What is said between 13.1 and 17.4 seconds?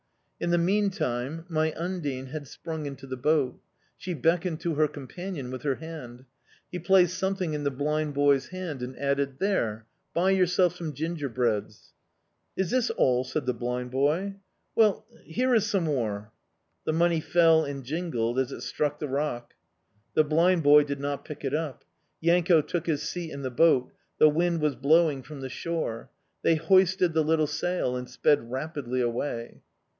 said the blind boy. "Well, here is some more." The money